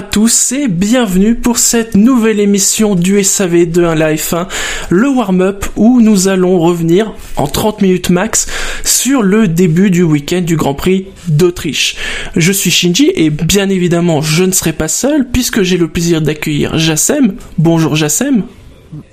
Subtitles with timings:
[0.00, 4.48] À tous et bienvenue pour cette nouvelle émission du SAV de 1 Life 1,
[4.88, 8.46] le warm-up où nous allons revenir en 30 minutes max
[8.82, 11.96] sur le début du week-end du Grand Prix d'Autriche.
[12.34, 16.22] Je suis Shinji et bien évidemment je ne serai pas seul puisque j'ai le plaisir
[16.22, 17.36] d'accueillir Jassem.
[17.58, 18.44] Bonjour Jassem.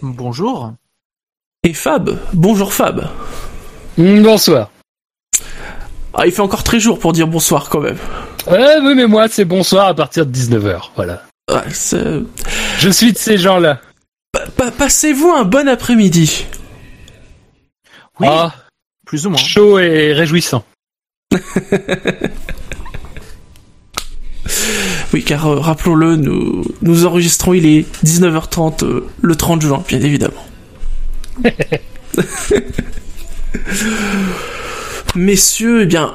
[0.01, 0.71] Bonjour.
[1.65, 2.17] Et Fab.
[2.31, 3.09] Bonjour Fab.
[3.97, 4.71] Bonsoir.
[6.13, 7.97] Ah, il fait encore très jour pour dire bonsoir quand même.
[8.49, 11.23] Ouais, oui, mais moi, c'est bonsoir à partir de 19h, voilà.
[11.51, 12.21] Ouais, c'est-
[12.79, 13.81] Je suis de ces gens-là.
[14.31, 16.45] Pa- pa- Passez-vous un bon après-midi?
[18.19, 18.53] Oui, Ah,
[19.05, 19.39] plus ou moins.
[19.39, 20.63] chaud et réjouissant.
[25.13, 30.01] Oui, car euh, rappelons-le, nous, nous enregistrons, il est 19h30 euh, le 30 juin, bien
[30.01, 30.45] évidemment.
[35.15, 36.13] Messieurs, eh bien,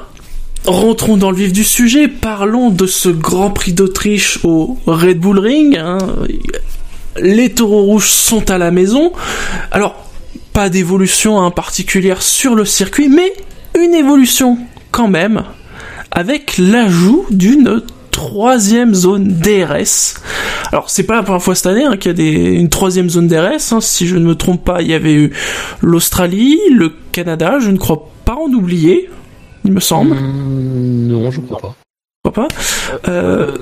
[0.64, 5.38] rentrons dans le vif du sujet, parlons de ce Grand Prix d'Autriche au Red Bull
[5.38, 5.76] Ring.
[5.76, 5.98] hein.
[7.20, 9.12] Les taureaux rouges sont à la maison.
[9.70, 9.96] Alors,
[10.52, 13.32] pas d'évolution hein, particulière sur le circuit, mais
[13.78, 14.58] une évolution
[14.90, 15.44] quand même,
[16.10, 20.14] avec l'ajout d'une troisième zone DRS.
[20.70, 23.26] Alors c'est pas la première fois cette année hein, qu'il y a une troisième zone
[23.26, 23.80] DRS.
[23.80, 25.32] Si je ne me trompe pas, il y avait eu
[25.80, 29.08] l'Australie, le Canada, je ne crois pas en oublier,
[29.64, 30.14] il me semble.
[30.16, 31.74] Hmm, non, je crois pas.
[32.24, 32.54] Je crois pas.
[33.08, 33.56] Euh,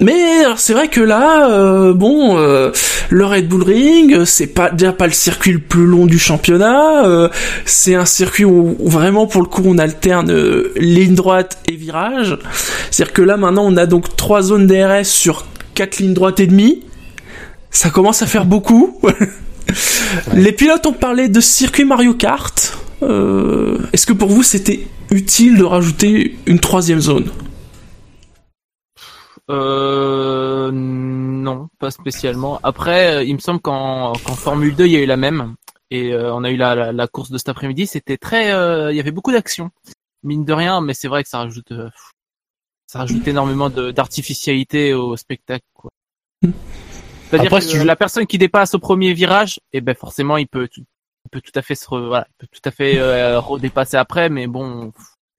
[0.00, 2.72] mais alors, c'est vrai que là, euh, bon, euh,
[3.10, 6.18] le Red Bull Ring, euh, c'est pas déjà pas le circuit le plus long du
[6.18, 7.04] championnat.
[7.06, 7.28] euh,
[7.66, 11.76] c'est un circuit où, où vraiment pour le coup on alterne euh, ligne droite et
[11.76, 12.36] virage.
[12.90, 15.44] C'est-à-dire que là maintenant on a donc trois zones DRS sur
[15.74, 16.82] quatre lignes droites et demie.
[17.70, 18.98] Ça commence à faire beaucoup.
[20.34, 22.71] Les pilotes ont parlé de circuit Mario Kart.
[23.02, 27.30] Euh, Est-ce que pour vous c'était utile de rajouter une troisième zone?
[29.50, 32.60] Euh, non, pas spécialement.
[32.62, 35.54] Après, euh, il me semble qu'en Formule 2, il y a eu la même.
[35.90, 37.86] Et euh, on a eu la, la, la course de cet après-midi.
[37.86, 38.52] C'était très...
[38.52, 39.70] euh, il y avait beaucoup d'action.
[40.22, 41.72] Mine de rien, mais c'est vrai que ça rajoute...
[42.86, 45.66] ça rajoute énormément d'artificialité au spectacle.
[45.74, 45.90] quoi.
[47.28, 50.46] C'est-à-dire que si tu- la personne qui dépasse au premier virage, eh ben forcément, il
[50.46, 50.68] peut,
[51.24, 53.96] il peut tout à fait se, re- voilà, il peut tout à fait euh, redépasser
[53.96, 54.28] après.
[54.28, 54.92] Mais bon,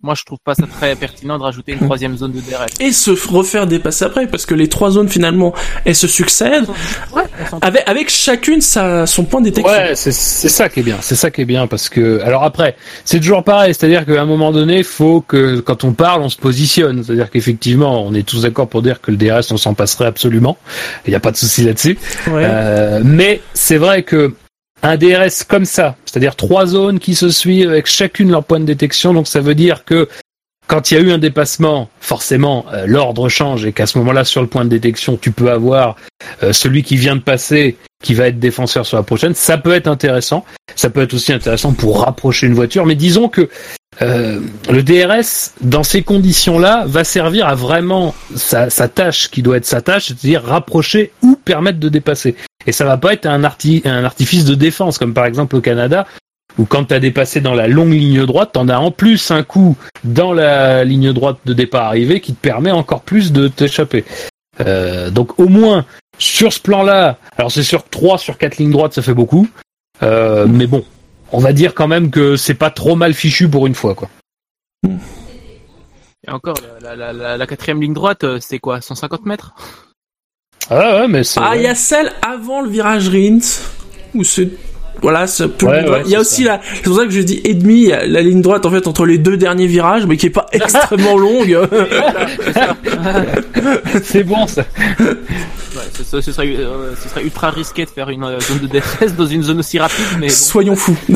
[0.05, 2.65] moi, je trouve pas ça très pertinent de rajouter une troisième zone de DRS.
[2.81, 5.53] et se refaire dépasser après parce que les trois zones finalement
[5.85, 6.67] elles se succèdent
[7.15, 7.23] Ouais,
[7.61, 9.71] avec avec chacune sa son point de détection.
[9.73, 10.97] Ouais, c'est c'est ça qui est bien.
[10.99, 14.25] C'est ça qui est bien parce que alors après, c'est toujours pareil, c'est-à-dire qu'à un
[14.25, 17.01] moment donné, il faut que quand on parle, on se positionne.
[17.01, 20.57] C'est-à-dire qu'effectivement, on est tous d'accord pour dire que le DRS, on s'en passerait absolument.
[21.05, 21.97] Il n'y a pas de souci là-dessus.
[22.27, 22.43] Ouais.
[22.45, 24.33] Euh, mais c'est vrai que
[24.83, 28.65] un DRS comme ça, c'est-à-dire trois zones qui se suivent avec chacune leur point de
[28.65, 30.09] détection, donc ça veut dire que
[30.67, 34.23] quand il y a eu un dépassement, forcément, euh, l'ordre change et qu'à ce moment-là,
[34.23, 35.95] sur le point de détection, tu peux avoir
[36.41, 39.33] euh, celui qui vient de passer qui va être défenseur sur la prochaine.
[39.33, 40.45] Ça peut être intéressant.
[40.75, 42.85] Ça peut être aussi intéressant pour rapprocher une voiture.
[42.85, 43.49] Mais disons que
[44.01, 49.57] euh, le DRS, dans ces conditions-là, va servir à vraiment sa, sa tâche qui doit
[49.57, 52.35] être sa tâche, c'est-à-dire rapprocher ou permettre de dépasser.
[52.67, 55.61] Et ça va pas être un, arti un artifice de défense, comme par exemple au
[55.61, 56.07] Canada,
[56.57, 59.43] où quand tu as dépassé dans la longue ligne droite, t'en as en plus un
[59.43, 64.05] coup dans la ligne droite de départ arrivé qui te permet encore plus de t'échapper.
[64.59, 65.85] Euh, donc au moins
[66.19, 69.47] sur ce plan-là, alors c'est sûr que 3 sur 4 lignes droites ça fait beaucoup,
[70.03, 70.85] euh, mais bon,
[71.31, 74.09] on va dire quand même que c'est pas trop mal fichu pour une fois quoi.
[76.25, 79.55] Et encore, la, la, la, la quatrième ligne droite, euh, c'est quoi 150 mètres?
[80.69, 81.41] Ah ouais, mais c'est.
[81.43, 83.39] Ah, il y a celle avant le virage Rins
[84.13, 84.49] où c'est
[85.01, 85.25] voilà,
[85.63, 86.49] Ouais, ouais, il y a aussi ça.
[86.57, 89.05] la c'est pour ça que je dis et demi, la ligne droite en fait entre
[89.05, 91.57] les deux derniers virages mais qui est pas extrêmement longue.
[94.03, 94.63] c'est bon ça.
[94.99, 98.59] Ouais, ce, ce- ce serait, euh, ce serait ultra risqué de faire une euh, zone
[98.59, 100.33] de DRS dans une zone aussi rapide, mais bon.
[100.33, 100.95] Soyons fous.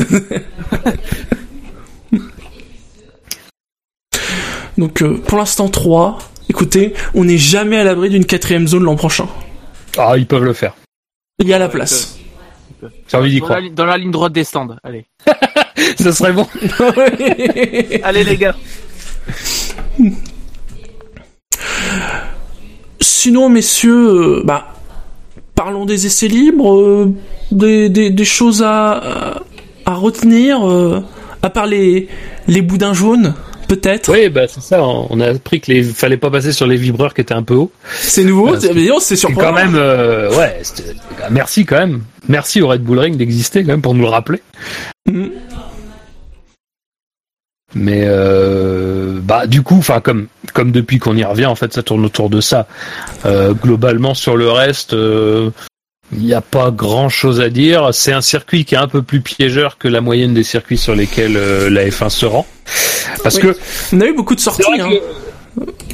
[4.76, 6.18] Donc euh, pour l'instant 3.
[6.50, 9.28] Écoutez, on n'est jamais à l'abri d'une quatrième zone l'an prochain.
[9.98, 10.74] Ah, ils peuvent le faire.
[11.40, 12.17] Il y a la place.
[13.08, 13.60] J'ai envie d'y Dans croire.
[13.60, 14.76] la, li- dans la ligne droite des stands.
[14.82, 15.06] Allez.
[15.98, 16.46] Ça serait bon.
[18.02, 18.54] Allez les gars.
[23.00, 24.74] Sinon, messieurs, euh, bah,
[25.54, 27.14] parlons des essais libres, euh,
[27.52, 29.42] des, des, des choses à, à,
[29.86, 31.00] à retenir, euh,
[31.42, 32.08] à part les,
[32.46, 33.34] les boudins jaunes,
[33.68, 34.10] peut-être.
[34.12, 34.82] Oui, bah c'est ça.
[34.82, 37.70] On a appris qu'il fallait pas passer sur les vibreurs qui étaient un peu hauts.
[38.00, 39.50] C'est nouveau, que- mais non, c'est surprenant.
[39.50, 40.58] quand même, euh, ouais.
[40.62, 40.94] c'était-
[41.30, 42.02] Merci quand même.
[42.28, 44.42] Merci au Red Bull Ring d'exister quand même pour nous le rappeler.
[45.06, 45.30] Mhm.
[47.74, 51.82] Mais euh, bah du coup, enfin comme comme depuis qu'on y revient, en fait, ça
[51.82, 52.66] tourne autour de ça.
[53.26, 55.50] Euh, globalement, sur le reste, euh,
[56.12, 57.90] il n'y a pas grand chose à dire.
[57.92, 60.94] C'est un circuit qui est un peu plus piégeur que la moyenne des circuits sur
[60.94, 62.46] lesquels euh, la F1 se rend,
[63.30, 63.42] parce Oui.
[63.52, 63.56] que
[63.96, 64.62] On a eu beaucoup de sorties.
[64.80, 64.88] hein.
[64.90, 65.28] que-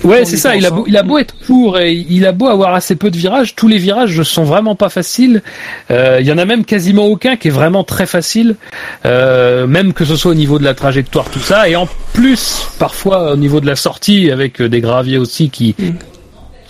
[0.07, 0.55] Ouais, c'est ça.
[0.57, 3.11] Il a, beau, il a beau être court et il a beau avoir assez peu
[3.11, 3.55] de virages.
[3.55, 5.43] Tous les virages sont vraiment pas faciles.
[5.91, 8.57] Euh, Il y en a même quasiment aucun qui est vraiment très facile,
[9.07, 11.67] euh, même que ce soit au niveau de la trajectoire, tout ça.
[11.71, 15.75] Et en plus, parfois au niveau de la sortie, avec euh, des graviers aussi qui,
[15.79, 15.93] Mm.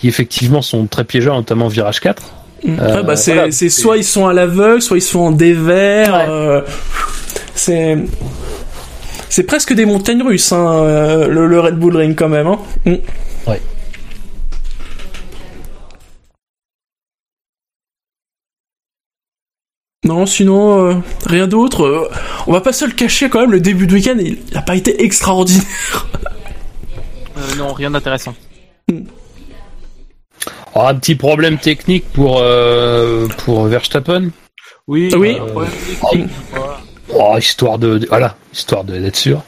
[0.01, 2.23] qui effectivement sont très piégeurs, notamment virage 4.
[2.63, 2.77] Mm.
[2.81, 3.51] Euh, Ouais, bah, c'est, voilà.
[3.51, 6.15] soit ils sont à l'aveugle, soit ils sont en dévers.
[6.15, 6.27] Ouais.
[6.29, 6.61] euh,
[7.57, 7.99] c'est,
[9.35, 12.47] c'est presque des montagnes russes, hein, euh, le, le Red Bull Ring quand même.
[12.47, 12.61] Hein.
[12.87, 12.95] Mm.
[20.05, 20.95] Non, sinon, euh,
[21.27, 21.83] rien d'autre.
[21.83, 22.09] Euh,
[22.47, 24.77] on va pas se le cacher quand même, le début de week-end, il a pas
[24.77, 25.65] été extraordinaire.
[27.37, 28.33] Euh, non, rien d'intéressant.
[30.77, 34.31] Oh, un petit problème technique pour euh, pour Verstappen.
[34.87, 35.11] Oui.
[35.17, 35.37] Oui.
[35.41, 35.73] euh, problème
[36.13, 36.84] technique, voilà.
[37.15, 39.43] Oh, histoire de, de- voilà, histoire d'être sûr.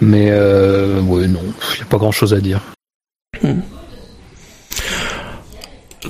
[0.00, 1.40] Mais euh, ouais, non,
[1.72, 2.60] il n'y a pas grand chose à dire.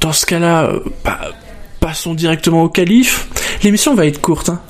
[0.00, 1.18] Dans ce cas-là, euh, bah,
[1.80, 3.26] passons directement au calife.
[3.62, 4.48] L'émission va être courte.
[4.50, 4.60] Hein.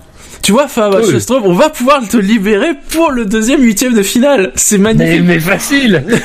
[0.42, 1.10] Tu vois, Fab, Oui.
[1.10, 4.52] Schustrop, on va pouvoir te libérer pour le deuxième huitième de finale.
[4.54, 5.22] C'est magnifique.
[5.24, 6.04] mais facile.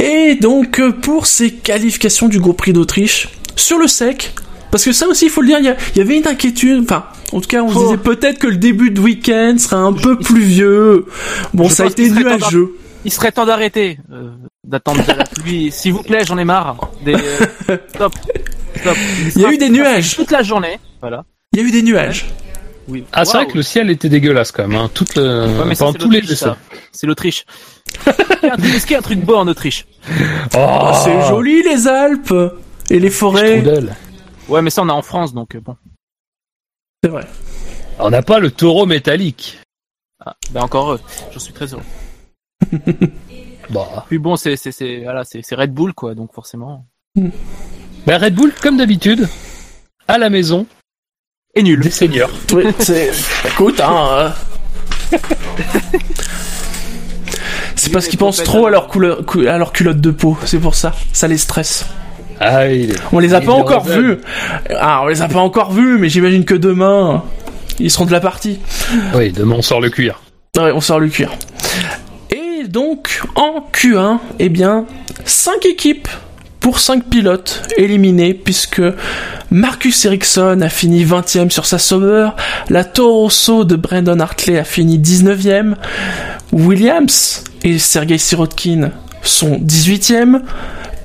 [0.00, 4.34] Et donc, euh, pour ces qualifications du Gros Prix d'Autriche, sur le sec,
[4.70, 7.40] parce que ça aussi, il faut le dire, il y, avait une inquiétude, enfin, en
[7.40, 7.82] tout cas, on se Oh.
[7.84, 11.06] disait peut-être que le début de week-end serait un peu pluvieux.
[11.54, 12.72] Bon, Je ça a été nuageux.
[13.04, 14.30] Il serait temps d'arrêter, euh,
[14.66, 15.70] d'attendre de la pluie.
[15.70, 16.76] S'il vous plaît, j'en ai marre.
[17.04, 17.14] Des...
[17.14, 18.12] euh, Stop.
[18.80, 18.96] Stop.
[19.36, 20.16] Il y a eu des nuages.
[20.16, 20.78] Toute la journée.
[21.00, 21.24] Voilà.
[21.52, 22.26] Il y a eu des nuages.
[22.88, 23.04] Oui.
[23.12, 24.78] Ah, c'est vrai que le ciel était dégueulasse quand même.
[24.80, 24.90] Hein.
[24.92, 25.46] Toute le...
[25.58, 26.22] Ouais, mais ça, tous les.
[26.92, 27.44] C'est l'Autriche.
[28.06, 29.86] Est-ce qu'il y a un truc beau en Autriche?
[30.54, 32.34] Oh, Ah, c'est joli, les Alpes
[32.90, 33.60] et les forêts.
[33.60, 33.96] Strudel.
[34.48, 35.76] Ouais, mais ça, on est en France, donc euh, bon.
[37.02, 37.26] C'est vrai.
[37.98, 39.58] On n'a pas le taureau métallique.
[40.24, 41.00] Ah, ben encore heureux.
[41.32, 41.82] J'en suis très heureux.
[43.68, 44.04] Bah.
[44.06, 46.86] Puis bon, c'est c'est c'est voilà, c'est c'est Red Bull quoi, donc forcément.
[48.06, 49.28] Bah, Red Bull, comme d'habitude,
[50.06, 50.66] à la maison,
[51.56, 51.80] Et nul.
[51.80, 52.30] des seigneurs.
[52.52, 53.10] Oui, c'est.
[53.44, 54.34] Écoute, hein.
[55.12, 55.18] euh.
[57.74, 60.58] C'est parce qu'ils pensent trop à leur, couleur, cou- à leur culotte de peau, c'est
[60.60, 60.92] pour ça.
[61.12, 61.84] Ça les stresse.
[62.40, 64.18] Ah, il est- On les a il pas est encore vus.
[64.78, 67.22] Ah, on les a pas encore vus, mais j'imagine que demain,
[67.78, 68.58] ils seront de la partie.
[69.14, 70.20] Oui, demain on sort le cuir.
[70.56, 71.30] Ouais, on sort le cuir.
[72.30, 74.84] Et donc, en Q1, eh bien,
[75.24, 76.08] 5 équipes
[76.60, 78.82] pour 5 pilotes éliminés, puisque
[79.50, 82.30] Marcus Ericsson a fini 20ème sur sa Sauber,
[82.68, 85.76] la Toro Rosso de Brandon Hartley a fini 19ème,
[86.52, 88.90] Williams et Sergei Sirotkin
[89.22, 90.42] sont 18ème,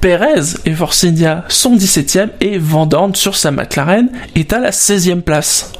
[0.01, 4.71] Perez et Force India sont 17ème, et Van Dorn sur sa McLaren est à la
[4.71, 5.71] 16ème place.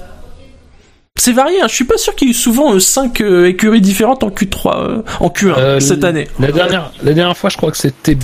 [1.17, 1.67] C'est varié, hein.
[1.67, 5.01] je suis pas sûr qu'il y ait eu souvent 5 écuries différentes en Q3, euh,
[5.19, 6.27] en Q1 Euh, cette année.
[6.39, 8.17] La dernière, la dernière fois, je crois que c'était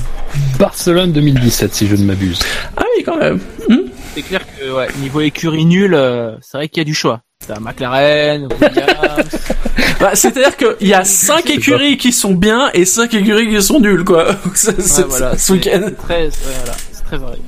[0.60, 2.40] Barcelone 2017, si je ne m'abuse.
[2.78, 3.40] Ah oui, quand même.
[3.68, 6.94] Hmm C'est clair que ouais, niveau écurie nul, euh, c'est vrai qu'il y a du
[6.94, 7.22] choix.
[7.46, 9.30] T'as McLaren, Williams.
[10.00, 13.80] Bah, C'est-à-dire qu'il y a 5 écuries qui sont bien et 5 écuries qui sont
[13.80, 14.28] nulles, quoi.
[14.68, 15.82] Ouais, voilà, ce week-end.
[15.86, 17.40] c'est très, voilà, c'est très varié.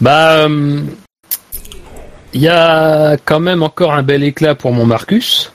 [0.00, 0.80] Bah, euh,
[2.32, 5.52] il y a quand même encore un bel éclat pour mon Marcus.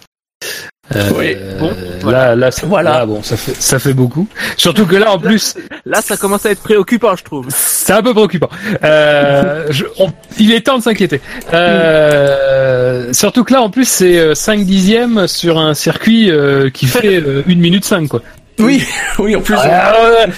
[0.96, 2.36] Euh, Oui, bon, là, voilà.
[2.36, 2.89] là, ça, Voilà.
[3.00, 4.27] là, bon, ça fait, ça fait beaucoup.
[4.56, 7.48] Surtout que là, en plus, Là, ça commence à être préoccupant, je trouve.
[7.50, 8.50] c'est un peu préoccupant.
[8.84, 11.22] Euh, je- on- il est temps de s'inquiéter.
[11.54, 16.86] Euh, surtout que là, en plus, c'est euh, 5 dixièmes sur un circuit euh, qui
[16.86, 18.22] fait euh, 1 minute 5, quoi.
[18.60, 18.84] Oui,
[19.20, 19.56] oui, en plus.
[19.60, 19.94] Ah,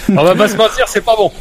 [0.10, 1.32] on va pas se mentir, c'est pas bon.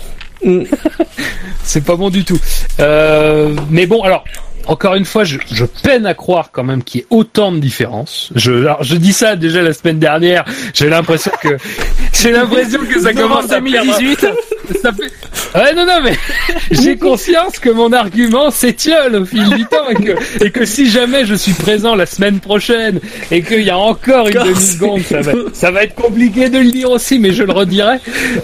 [0.45, 0.65] Mm.
[1.63, 2.39] c'est pas bon du tout.
[2.81, 4.25] Euh, mais bon, alors,
[4.67, 7.59] encore une fois, je, je peine à croire quand même qu'il y ait autant de
[7.59, 8.31] différences.
[8.35, 10.45] Je, alors, je dis ça déjà la semaine dernière.
[10.75, 11.57] J'ai l'impression que
[12.13, 13.99] j'ai l'impression que ça commence à perdre.
[13.99, 14.27] 2018.
[14.83, 15.59] Ça fait...
[15.59, 16.17] Ouais, non, non, mais
[16.71, 20.89] j'ai conscience que mon argument s'étiole au fil du temps et que, et que si
[20.91, 25.21] jamais je suis présent la semaine prochaine et qu'il y a encore une demi-seconde, ça
[25.21, 27.97] va, ça va être compliqué de le dire aussi, mais je le redirai.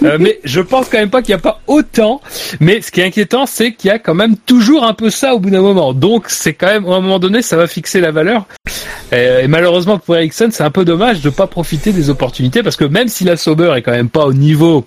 [0.03, 2.21] Euh, mais je pense quand même pas qu'il n'y a pas autant.
[2.59, 5.35] Mais ce qui est inquiétant, c'est qu'il y a quand même toujours un peu ça
[5.35, 5.93] au bout d'un moment.
[5.93, 8.45] Donc c'est quand même, à un moment donné, ça va fixer la valeur.
[9.13, 12.75] Euh, Et malheureusement pour Ericsson, c'est un peu dommage de pas profiter des opportunités parce
[12.75, 14.85] que même si la Sauber est quand même pas au niveau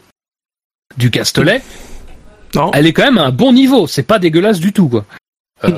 [0.97, 1.63] du Castellet,
[2.55, 2.71] Non.
[2.75, 3.87] elle est quand même à un bon niveau.
[3.87, 5.05] C'est pas dégueulasse du tout, quoi.
[5.65, 5.69] Euh,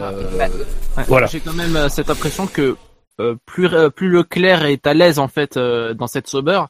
[0.96, 1.26] Ouais, Voilà.
[1.28, 2.76] J'ai quand même euh, cette impression que
[3.20, 6.62] euh, plus euh, plus Leclerc est à l'aise en fait euh, dans cette Sauber,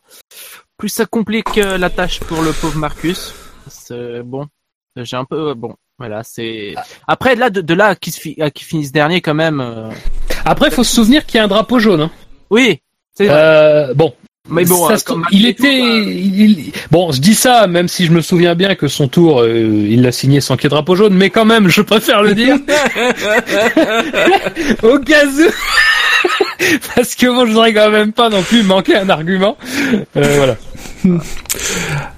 [0.77, 3.33] plus ça complique euh, la tâche pour le pauvre Marcus.
[3.69, 4.47] C'est bon.
[4.97, 5.75] J'ai un peu bon.
[5.99, 6.75] Voilà, c'est
[7.07, 9.61] après là de, de là à qui se fi- à qui finissent dernier quand même.
[9.61, 9.91] euh,
[10.45, 12.03] Après, il faut se souvenir qu'il y a un drapeau jaune.
[12.03, 12.11] Hein.
[12.51, 12.81] Oui.
[13.21, 14.15] Euh, bon,
[14.49, 17.89] mais bon, ça euh, comme il était, tout, bah, il- bon, je dis ça, même
[17.89, 20.67] si je me souviens bien que son tour, euh, il l'a signé sans qu'il y
[20.67, 22.57] ait drapeau jaune, mais quand même, je préfère le dire.
[24.83, 25.51] Au cas où.
[26.95, 29.57] Parce que bon, je voudrais quand même pas non plus manquer un argument.
[30.17, 30.57] Euh, voilà.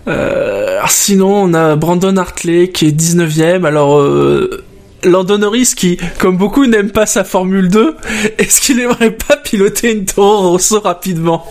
[0.09, 3.65] Euh, alors sinon, on a Brandon Hartley qui est 19ème.
[3.67, 4.65] Alors, euh,
[5.05, 7.97] Landon Norris qui, comme beaucoup, n'aime pas sa Formule 2.
[8.39, 11.47] Est-ce qu'il aimerait pas piloter une Toro Rosso rapidement?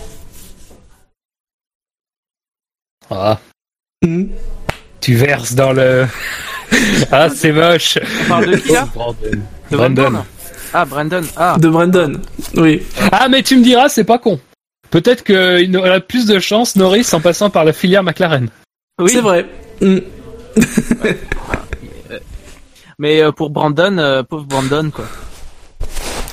[3.09, 3.39] Ah,
[4.05, 4.25] Hmm.
[5.01, 6.07] tu verses dans le.
[7.11, 7.97] ah, c'est moche.
[8.25, 9.17] On parle de qui là Brandon.
[9.71, 10.23] De Brandon.
[10.73, 11.21] Ah, Brandon.
[11.35, 12.13] Ah, De Brandon.
[12.55, 12.81] Oui.
[13.11, 14.39] Ah, mais tu me diras, c'est pas con.
[14.89, 18.49] Peut-être qu'il aurait plus de chance, Norris, en passant par la filière McLaren.
[19.01, 19.11] oui.
[19.11, 19.45] C'est vrai.
[19.81, 19.99] Hmm.
[22.97, 25.05] Mais euh, pour Brandon, euh, pauvre Brandon quoi.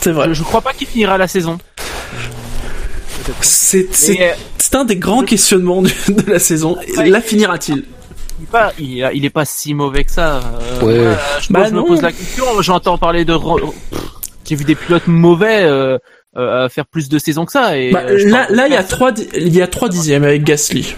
[0.00, 0.28] C'est vrai.
[0.28, 1.58] Je, je crois pas qu'il finira la saison.
[3.40, 3.88] C'est,
[4.70, 6.76] c'est, Mais, un des grands questionnements du- de la saison.
[6.98, 7.08] Ouais.
[7.08, 7.84] La finira-t-il
[8.38, 10.40] il est pas, il, il est pas si mauvais que ça.
[10.82, 10.98] Euh, Ouais.
[10.98, 12.44] voilà, je, Bah je me pose la question.
[12.60, 13.34] J'entends parler de.
[14.46, 15.96] J'ai vu des pilotes mauvais euh,
[16.36, 17.78] euh, faire plus de saisons que ça.
[17.78, 18.18] Et Bah, euh,
[18.50, 20.94] Là, il y a trois, di- il y a trois dixièmes avec Gasly.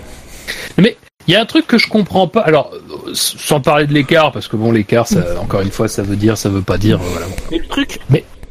[0.78, 2.40] Il y a un truc que je comprends pas.
[2.40, 2.72] Alors,
[3.12, 6.36] sans parler de l'écart, parce que bon, l'écart, ça, encore une fois, ça veut dire,
[6.38, 6.98] ça veut pas dire.
[6.98, 7.26] Voilà.
[7.50, 7.98] Mais le truc,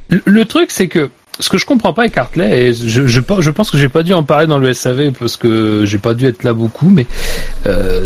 [0.09, 1.09] Le, le truc, c'est que
[1.39, 4.03] ce que je comprends pas avec Hartley, et je, je, je pense que j'ai pas
[4.03, 7.05] dû en parler dans le SAV parce que j'ai pas dû être là beaucoup, mais
[7.65, 8.05] euh,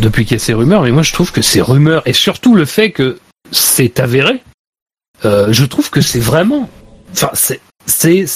[0.00, 2.54] depuis qu'il y a ces rumeurs, mais moi je trouve que ces rumeurs et surtout
[2.54, 3.18] le fait que
[3.52, 4.42] c'est avéré,
[5.24, 6.68] euh, je trouve que c'est vraiment,
[7.12, 8.26] enfin c'est, c'est-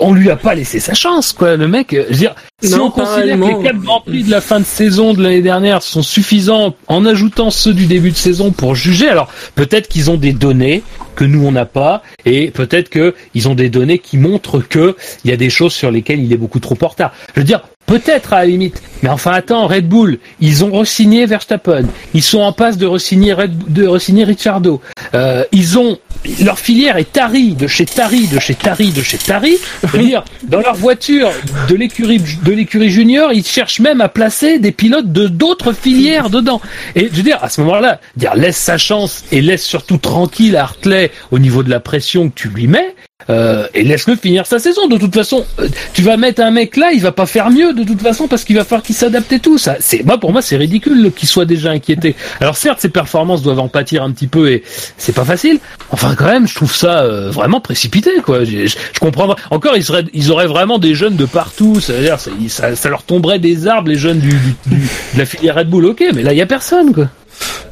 [0.00, 1.92] on lui a pas laissé sa chance, quoi, le mec.
[1.92, 4.40] euh, Je veux dire, si Non, on considère que les quatre grands prix de la
[4.40, 8.50] fin de saison de l'année dernière sont suffisants en ajoutant ceux du début de saison
[8.50, 10.82] pour juger, alors peut-être qu'ils ont des données
[11.16, 14.96] que nous on n'a pas, et peut-être que ils ont des données qui montrent que
[15.24, 17.12] il y a des choses sur lesquelles il est beaucoup trop en retard.
[17.34, 17.60] Je veux dire,
[17.90, 21.82] peut-être à la limite, mais enfin attends, Red Bull, ils ont re-signé Verstappen,
[22.14, 24.80] ils sont en passe de re-signer de re-signer Ricciardo,
[25.14, 25.98] euh, ils ont
[26.40, 29.56] leur filière est tarie de chez Tari, de chez Tari, de chez Tari.
[29.94, 31.30] Dire, dans leur voiture
[31.68, 36.30] de l'écurie de l'écurie junior, ils cherchent même à placer des pilotes de d'autres filières
[36.30, 36.60] dedans.
[36.94, 40.56] Et je veux dire, à ce moment-là, dire laisse sa chance et laisse surtout tranquille
[40.56, 42.94] Hartley au niveau de la pression que tu lui mets.
[43.28, 44.88] Euh, et laisse-le finir sa saison.
[44.88, 47.72] De toute façon, euh, tu vas mettre un mec là, il va pas faire mieux
[47.74, 49.58] de toute façon parce qu'il va falloir qu'il s'adapte et tout.
[49.58, 52.16] Ça, c'est moi pour moi c'est ridicule qu'il soit déjà inquiété.
[52.40, 54.62] Alors certes, ses performances doivent en pâtir un petit peu et
[54.96, 55.58] c'est pas facile.
[55.90, 58.44] Enfin quand même, je trouve ça euh, vraiment précipité quoi.
[58.44, 59.34] Je, je, je comprends.
[59.50, 61.80] Encore, ils seraient, ils auraient vraiment des jeunes de partout.
[61.80, 64.76] C'est-à-dire, ça, ça, ça leur tomberait des arbres les jeunes du, du- du-
[65.14, 65.86] de la filière Red Bull.
[65.86, 67.08] Ok, mais là il y a personne quoi.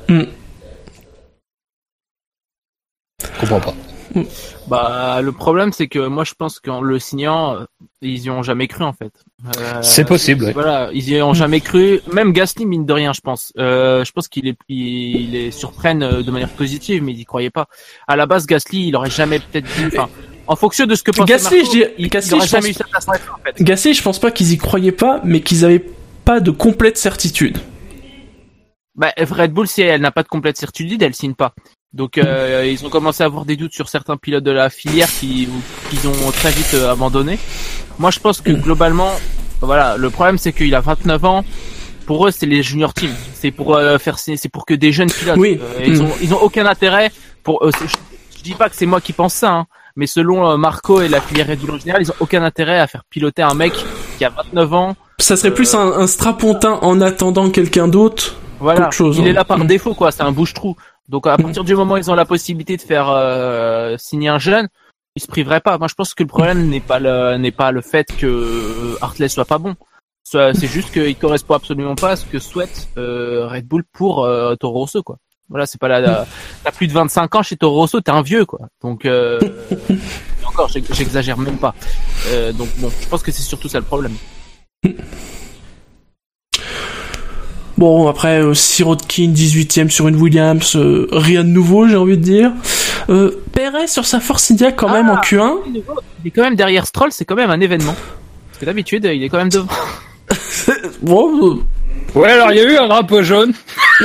[0.09, 0.23] Hmm.
[3.23, 3.75] Je comprends pas.
[4.69, 7.59] Bah le problème c'est que moi je pense qu'en le signant,
[8.03, 9.13] ils y ont jamais cru en fait.
[9.59, 10.45] Euh, C'est possible.
[10.47, 10.53] ouais.
[10.53, 12.01] Voilà, ils y ont jamais cru.
[12.13, 13.53] Même Gasly, mine de rien, je pense.
[13.59, 17.25] Euh, je pense qu'il est, il les surprennent euh, de manière positive, mais ils y
[17.25, 17.67] croyaient pas.
[18.07, 19.85] À la base, Gasly, il aurait jamais peut-être dit.
[19.87, 20.09] Enfin,
[20.47, 22.51] en fonction de ce que pensait Gasly, Marco, je dis- il, Gasly, il aurait je
[22.51, 23.63] jamais pense- eu sa place en F1, en fait.
[23.63, 25.85] Gasly, je pense pas qu'ils y croyaient pas, mais qu'ils avaient
[26.25, 27.59] pas de complète certitude.
[28.95, 31.55] Bah, Red Bull, si elle n'a pas de complète certitude, elle signe pas.
[31.95, 35.09] Donc, euh, ils ont commencé à avoir des doutes sur certains pilotes de la filière
[35.09, 35.49] qui,
[35.89, 37.39] qu'ils ont très vite euh, abandonné.
[37.99, 39.11] Moi, je pense que globalement,
[39.63, 41.45] voilà, le problème c'est qu'il a 29 ans.
[42.07, 43.15] Pour eux, c'est les junior teams.
[43.35, 45.37] C'est pour euh, faire, c'est c'est pour que des jeunes pilotes.
[45.39, 45.59] Oui.
[45.61, 46.05] Euh, ils Mm.
[46.05, 47.11] ont, ils ont aucun intérêt
[47.43, 47.63] pour.
[47.65, 47.97] euh, c'est- je,
[48.39, 49.67] je dis pas que c'est moi qui pense ça, hein,
[49.97, 52.79] mais selon euh, Marco et la filière Red Bull en général, ils ont aucun intérêt
[52.79, 53.73] à faire piloter un mec
[54.19, 54.97] qui a 29 ans.
[55.19, 58.37] Ça serait plus un, un strapontin en attendant quelqu'un d'autre.
[58.61, 59.27] Voilà, chose, il hein.
[59.31, 59.67] est là par Mm.
[59.67, 60.11] défaut, quoi.
[60.13, 60.77] C'est un bouche-trou.
[61.09, 64.39] Donc à partir du moment où ils ont la possibilité de faire euh, signer un
[64.39, 64.69] jeune,
[65.17, 65.79] ils se priveraient pas.
[65.79, 68.97] Moi, je pense que le problème n'est pas le n'est pas le fait que euh,
[69.01, 69.75] Hartley soit pas bon.
[70.25, 74.55] C'est juste qu'il correspond absolument pas à ce que souhaite euh, Red Bull pour euh,
[74.57, 75.17] Toro Rosso, quoi.
[75.49, 76.27] Voilà, c'est pas la,
[76.63, 78.59] t'as plus de 25 ans chez Toro Rosso, t'es un vieux, quoi.
[78.83, 79.41] Donc, euh,
[80.47, 81.75] encore, j'ex- j'exagère même pas.
[82.27, 84.13] Euh, donc bon, je pense que c'est surtout ça le problème.
[87.79, 92.23] Bon, après, euh, Sirotkin, 18ème sur une Williams, euh, rien de nouveau, j'ai envie de
[92.23, 92.51] dire.
[93.09, 95.21] Euh, Perez sur sa Force India quand même en Ah.
[95.25, 95.53] Q1.
[95.67, 95.79] Il
[96.27, 97.95] est quand même derrière Stroll, c'est quand même un événement.
[98.49, 99.69] Parce que d'habitude, il est quand même devant.
[101.03, 101.55] Bon, euh,
[102.15, 103.53] Ouais, alors il y a eu un drapeau jaune.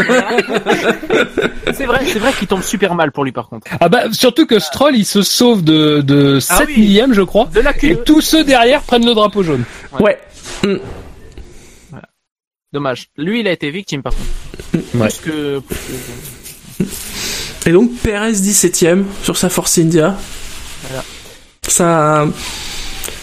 [1.73, 3.65] C'est vrai, c'est vrai qu'il tombe super mal pour lui par contre.
[3.79, 6.79] Ah bah surtout que Stroll il se sauve de, de 7 Ah oui.
[6.81, 7.47] millièmes je crois.
[7.53, 8.03] De la Et Q2.
[8.03, 9.63] tous ceux derrière prennent le drapeau jaune.
[9.99, 10.19] ouais.
[12.73, 13.07] Dommage.
[13.17, 14.83] Lui, il a été victime par contre.
[14.95, 15.07] Ouais.
[15.07, 15.61] Plus que,
[17.67, 20.17] Et donc Perez 17ème sur sa Force India.
[20.87, 21.03] Voilà.
[21.67, 22.25] Ça,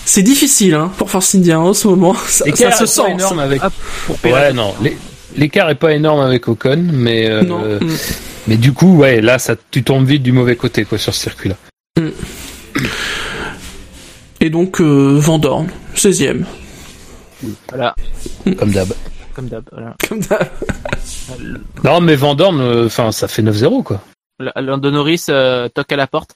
[0.05, 2.15] c'est difficile hein, pour Force India en ce moment.
[2.15, 3.03] Ça, ça L'écart se est sent.
[3.03, 3.43] pas énorme ça.
[3.43, 3.61] avec.
[3.65, 3.71] Ah,
[4.07, 4.33] pour Perez.
[4.33, 4.97] Ouais non, l'é-
[5.37, 7.59] l'écart est pas énorme avec Ocon, mais euh, Non.
[7.81, 7.91] Mm.
[8.47, 11.21] mais du coup ouais là ça tu tombes vite du mauvais côté quoi sur ce
[11.21, 11.57] circuit là.
[14.41, 16.45] Et donc euh, Van Dorn, 16ème.
[17.69, 17.95] Voilà,
[18.59, 18.93] Comme d'hab.
[19.35, 19.65] Comme d'hab.
[19.73, 19.95] Voilà.
[20.09, 20.39] Comme ça.
[21.85, 24.01] Non mais Van Dorn, euh, enfin ça fait 9-0 quoi.
[24.57, 26.35] Lando Norris euh, toque à la porte.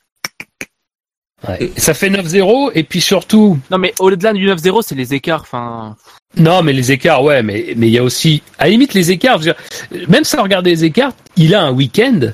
[1.49, 1.71] Ouais.
[1.77, 5.43] Ça fait 9-0 et puis surtout Non mais au-delà du 9-0, c'est les écarts.
[5.43, 5.97] Enfin,
[6.37, 9.11] Non, mais les écarts, ouais, mais mais il y a aussi, à la limite, les
[9.11, 9.41] écarts.
[9.43, 9.55] je veux
[9.99, 12.33] dire, même sans regarder les écarts, il a un week-end.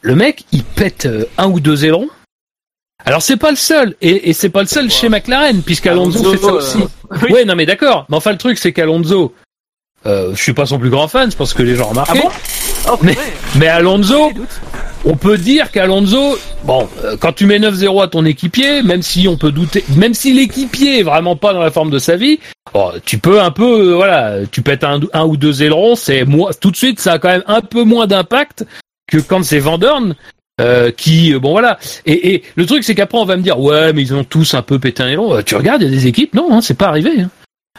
[0.00, 2.08] Le mec, il pète euh, un ou deux ailerons.
[3.04, 6.32] Alors c'est pas le seul, et, et c'est pas le seul chez McLaren, puisqu'Alonso Alonso,
[6.32, 6.78] fait ça euh, aussi.
[7.22, 7.32] oui.
[7.32, 8.06] Ouais, non mais d'accord.
[8.08, 9.34] Mais enfin, le truc, c'est qu'Alonso,
[10.06, 12.22] euh, je suis pas son plus grand fan, je pense que les gens Ah remarquent.
[12.22, 12.28] bon
[12.92, 13.16] oh, Mais-
[13.56, 14.30] mais Alonso,
[15.04, 19.26] on peut dire qu'Alonso, bon, euh, quand tu mets 9-0 à ton équipier, même si
[19.28, 22.38] on peut douter, même si l'équipier est vraiment pas dans la forme de sa vie,
[22.72, 26.24] bon, tu peux un peu, euh, voilà, tu pètes un, un ou deux ailerons, c'est
[26.24, 28.64] moi, tout de suite, ça a quand même un peu moins d'impact
[29.10, 30.14] que quand c'est Van Dorn,
[30.60, 31.78] euh, qui, euh, bon voilà.
[32.04, 34.54] Et, et le truc, c'est qu'après, on va me dire, ouais, mais ils ont tous
[34.54, 35.36] un peu pété un aileron.
[35.36, 37.12] Euh, tu regardes, il y a des équipes, non, hein, c'est pas arrivé.
[37.20, 37.30] Hein.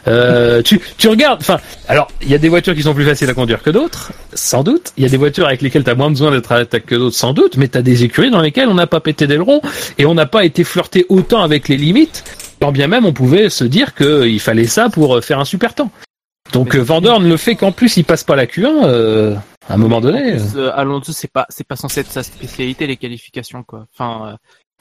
[0.08, 1.58] Euh, tu, tu regardes, enfin,
[1.88, 4.62] alors il y a des voitures qui sont plus faciles à conduire que d'autres, sans
[4.62, 4.92] doute.
[4.96, 6.94] Il y a des voitures avec lesquelles tu as moins besoin d'être à l'attaque que
[6.94, 7.56] d'autres, sans doute.
[7.56, 9.60] Mais tu as des écuries dans lesquelles on n'a pas pété d'aileron
[9.98, 12.24] et on n'a pas été flirté autant avec les limites,
[12.60, 15.74] quand bien même on pouvait se dire qu'il fallait ça pour euh, faire un super
[15.74, 15.90] temps.
[16.52, 19.34] Donc euh, Dorn, le fait qu'en plus il passe pas la Q1, euh,
[19.68, 20.32] à un moment donné.
[20.32, 23.86] euh, Euh, Alonso, c'est pas, c'est pas censé être sa spécialité les qualifications quoi.
[23.94, 24.36] Enfin, euh,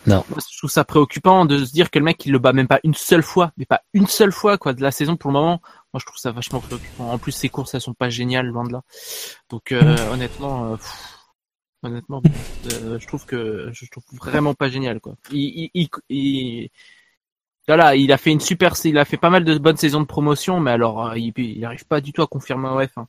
[0.07, 0.23] Non.
[0.29, 2.67] moi, je trouve ça préoccupant de se dire que le mec il le bat même
[2.67, 5.33] pas une seule fois, mais pas une seule fois quoi de la saison pour le
[5.37, 5.61] moment.
[5.93, 7.11] Moi je trouve ça vachement préoccupant.
[7.11, 8.81] En plus ses courses elles sont pas géniales loin de là.
[9.49, 11.15] Donc euh, honnêtement, euh, pff,
[11.83, 12.21] honnêtement,
[12.73, 15.15] euh, je trouve que je trouve vraiment pas génial quoi.
[15.31, 16.15] Il, il, il,
[16.63, 16.69] il-
[17.67, 20.05] voilà, il a fait une super, il a fait pas mal de bonnes saisons de
[20.07, 23.05] promotion, mais alors euh, il, il arrive pas du tout à confirmer en F1.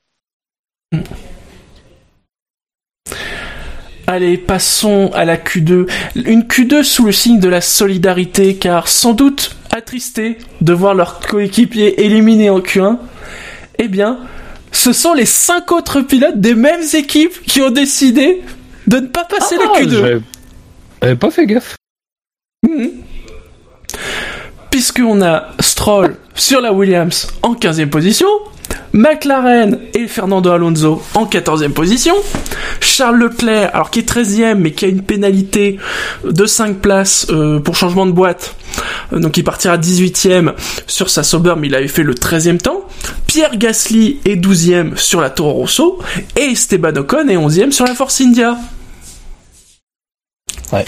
[4.12, 5.88] Allez, passons à la Q2.
[6.16, 11.20] Une Q2 sous le signe de la solidarité, car sans doute attristés de voir leur
[11.20, 12.98] coéquipier éliminé en Q1,
[13.78, 14.18] eh bien,
[14.72, 18.42] ce sont les cinq autres pilotes des mêmes équipes qui ont décidé
[18.88, 19.90] de ne pas passer Ah, la Q2.
[19.90, 20.20] j'avais-
[21.02, 21.76] j'avais pas fait gaffe.
[22.68, 22.90] Mhm.
[24.70, 28.28] Puisqu'on a Stroll sur la Williams en 15e position,
[28.92, 32.14] McLaren et Fernando Alonso en 14e position,
[32.80, 35.78] Charles Leclerc, alors qui est 13e mais qui a une pénalité
[36.24, 38.54] de 5 places euh, pour changement de boîte,
[39.12, 40.54] euh, donc il partira 18e
[40.86, 42.82] sur sa Sauber mais il avait fait le 13e temps,
[43.26, 45.98] Pierre Gasly est 12e sur la Toro Rosso
[46.36, 48.56] et Esteban Ocon est 11e sur la Force India.
[50.72, 50.84] Ouais.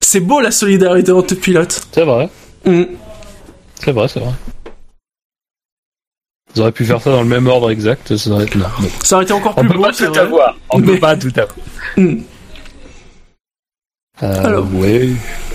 [0.00, 1.82] C'est beau la solidarité entre pilotes.
[1.92, 2.30] C'est vrai,
[2.70, 2.84] Mm.
[3.80, 4.32] c'est vrai, c'est vrai.
[6.54, 8.58] Ils auraient pu faire ça dans le même ordre exact, ça aurait été...
[9.04, 10.20] Ça aurait été encore On plus peut beau, pas c'est tout vrai.
[10.20, 10.56] avoir.
[10.70, 11.56] On Mais- peut pas tout avoir.
[11.96, 12.16] Mm.
[14.22, 14.66] Euh, Alors.
[14.74, 15.10] ouais.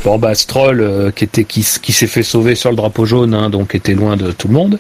[0.06, 3.06] Bon bah Stroll euh, qui était qui, s- qui s'est fait sauver sur le drapeau
[3.06, 4.80] jaune, hein, donc était loin de tout le monde.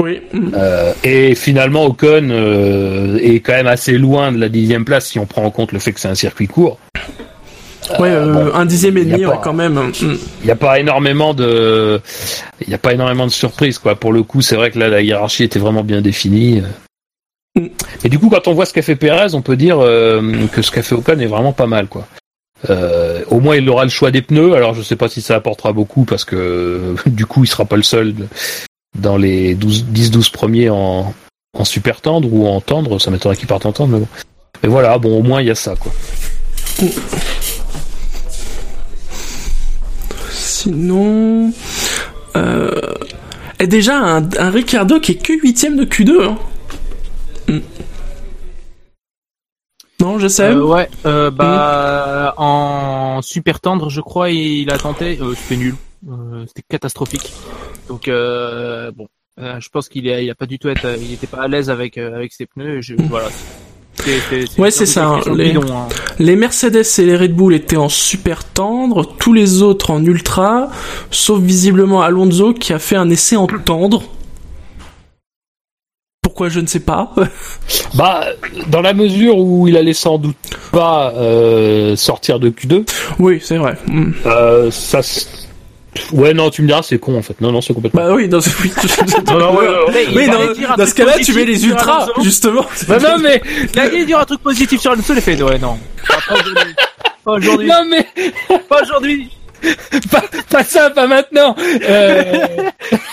[0.00, 0.20] Oui.
[0.32, 0.50] Mm.
[0.54, 5.18] Euh, et finalement Ocon euh, est quand même assez loin de la dixième place si
[5.18, 6.78] on prend en compte le fait que c'est un circuit court.
[7.98, 9.74] Ouais, euh, bon, un dixième et demi, pas- ouais, quand même.
[9.74, 9.92] Mm.
[10.40, 12.00] Il n'y a pas énormément de,
[12.60, 13.94] il y a pas énormément de surprises quoi.
[13.96, 16.62] Pour le coup, c'est vrai que là la hiérarchie était vraiment bien définie.
[17.56, 17.66] Mm.
[18.04, 20.62] Et du coup, quand on voit ce qu'a fait Perez, on peut dire euh, que
[20.62, 22.06] ce qu'a fait Ocon est vraiment pas mal quoi.
[22.70, 24.54] Euh, au moins, il aura le choix des pneus.
[24.54, 27.76] Alors, je sais pas si ça apportera beaucoup parce que du coup, il sera pas
[27.76, 28.14] le seul
[28.98, 31.12] dans les 12, 10-12 premiers en,
[31.58, 33.00] en super tendre ou en tendre.
[33.00, 34.08] Ça m'étonnerait qu'il parte en tendre, mais bon.
[34.62, 35.92] Mais voilà, bon, au moins, il y a ça quoi.
[40.62, 41.52] Sinon,
[42.36, 42.70] euh,
[43.58, 46.22] Et déjà un, un Ricardo qui est que huitième de Q2.
[46.24, 46.38] Hein.
[47.48, 47.58] Mm.
[50.00, 50.50] Non, je sais.
[50.50, 55.18] Euh, ouais, euh, bah en super tendre, je crois, il a tenté.
[55.20, 55.74] Euh, C'était nul,
[56.08, 57.32] Euh, c'était catastrophique.
[57.88, 61.42] Donc euh, bon, je pense qu'il il a pas du tout être, il était pas
[61.42, 62.78] à l'aise avec avec ses pneus.
[62.78, 63.28] et Je, voilà.
[63.94, 65.88] C'est- c'est- Ouais, c'est ça, expression les- bidon, hein.
[66.18, 70.70] Les Mercedes et les Red Bull étaient en super tendre, tous les autres en ultra,
[71.10, 74.02] sauf visiblement Alonso qui a fait un essai en tendre.
[76.22, 77.12] Pourquoi je ne sais pas.
[77.94, 78.24] Bah,
[78.68, 80.36] dans la mesure où il allait sans doute
[80.70, 82.84] pas euh, sortir de Q2,
[83.18, 83.76] oui, c'est vrai.
[83.86, 84.12] Mm.
[84.24, 85.00] euh, ça.
[86.12, 87.40] Ouais, non, tu me diras, c'est con en fait.
[87.40, 88.00] Non, non, c'est complètement.
[88.02, 88.72] Bah oui, dans ce oui,
[89.26, 92.64] Non, non, ouais, ouais, Mais il Oui, dans, ce cas-là, tu mets les ultras, justement.
[92.88, 93.42] Bah, non, mais
[93.74, 95.78] Il a dit dire un truc positif sur Alonso, il fait ouais non.
[96.08, 96.74] Pas aujourd'hui.
[97.24, 97.68] Pas aujourd'hui.
[97.68, 98.06] non, mais
[98.68, 99.30] Pas aujourd'hui.
[100.10, 101.54] pas, pas ça, pas maintenant.
[101.82, 102.22] Euh,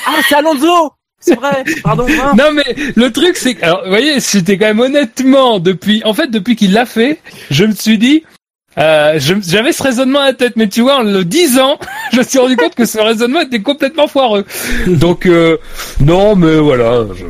[0.07, 0.93] Ah, c'est Alonso.
[1.19, 1.65] C'est vrai.
[1.83, 2.05] Pardon.
[2.09, 2.31] hein.
[2.37, 2.63] non, mais
[2.95, 6.55] le truc, c'est que, alors, vous voyez, c'était quand même honnêtement depuis, en fait, depuis
[6.55, 7.19] qu'il l'a fait,
[7.51, 8.23] je me suis dit.
[8.77, 11.77] Euh, j'avais ce raisonnement à la tête, mais tu vois, en le disant,
[12.13, 14.45] je me suis rendu compte que ce raisonnement était complètement foireux.
[14.87, 15.57] Donc, euh,
[15.99, 17.03] non, mais voilà.
[17.15, 17.25] Je...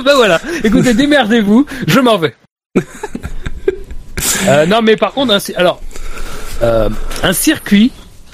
[0.02, 0.40] bah voilà.
[0.62, 2.34] Écoutez, démerdez-vous, je m'en vais.
[4.48, 5.80] Euh, non, mais par contre, un, alors,
[6.62, 6.88] euh,
[7.22, 7.92] un circuit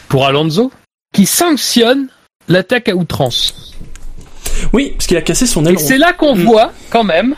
[0.08, 0.70] pour Alonso
[1.12, 2.08] qui sanctionne
[2.48, 3.74] l'attaque à outrance.
[4.72, 5.84] Oui, parce qu'il a cassé son Et aileron.
[5.86, 6.44] c'est là qu'on Mm.
[6.44, 7.34] voit quand même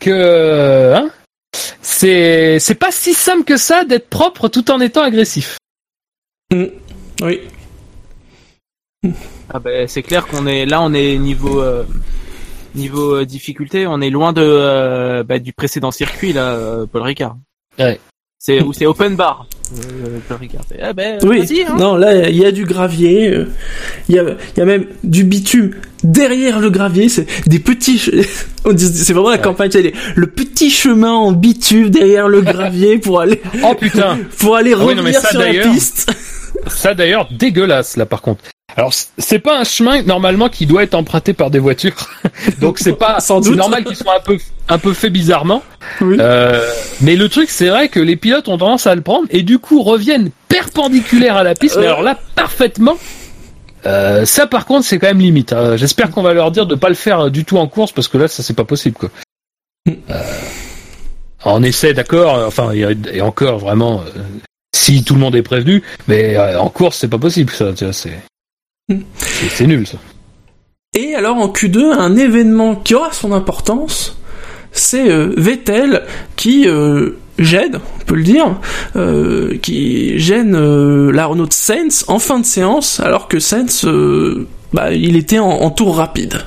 [0.00, 1.08] que hein,
[1.82, 5.58] c'est c'est pas si simple que ça d'être propre tout en étant agressif.
[6.52, 7.40] Oui.
[9.52, 11.84] Ah ben c'est clair qu'on est là, on est niveau euh,
[12.74, 17.36] niveau euh, difficulté, on est loin de euh, bah, du précédent circuit là, Paul Ricard.
[17.78, 18.00] Ouais.
[18.42, 19.46] C'est où c'est open bar.
[19.74, 20.18] Euh,
[20.80, 21.46] Ah ben Oui.
[21.68, 21.76] Hein.
[21.78, 23.28] Non, là, il y a du gravier.
[23.28, 23.44] euh,
[24.08, 25.72] Il y a, il y a même du bitume
[26.02, 27.10] derrière le gravier.
[27.10, 27.98] C'est des petits.
[27.98, 28.26] che-
[28.64, 29.70] on dit- C'est vraiment la campagne.
[29.70, 34.72] c'est le petit chemin en bitume derrière le gravier pour aller Oh putain, pour aller
[34.74, 36.10] Ah oui, non, mais revenir ça, sur la d'ailleurs, piste.
[36.66, 38.42] ça d'ailleurs dégueulasse là par contre.
[38.76, 42.08] Alors c'est pas un chemin normalement qui doit être emprunté par des voitures,
[42.60, 43.58] donc c'est pas Sans c'est doute.
[43.58, 45.62] normal qu'ils soient un peu un peu fait bizarrement.
[46.00, 46.16] Oui.
[46.20, 46.64] Euh,
[47.00, 49.58] mais le truc c'est vrai que les pilotes ont tendance à le prendre et du
[49.58, 51.76] coup reviennent perpendiculaires à la piste.
[51.76, 51.88] Mais Euh.
[51.88, 52.96] alors là parfaitement.
[53.86, 55.52] Euh, ça par contre c'est quand même limite.
[55.52, 55.76] hein.
[55.76, 58.18] J'espère qu'on va leur dire de pas le faire du tout en course parce que
[58.18, 59.10] là ça c'est pas possible quoi.
[61.42, 64.02] En essai d'accord, enfin et, encore vraiment
[64.74, 67.72] si tout le monde est prévenu, mais en course c'est pas possible ça.
[67.72, 68.18] tu vois, C'est
[69.50, 69.98] c'est nul ça.
[70.94, 74.18] Et alors en Q2, un événement qui aura son importance,
[74.72, 76.04] c'est euh, Vettel
[76.36, 78.60] qui euh, gêne, on peut le dire,
[78.96, 83.84] euh, qui gêne euh, la Renault de Sainz en fin de séance, alors que Sainz,
[83.84, 86.42] euh, bah, il était en, en tour rapide.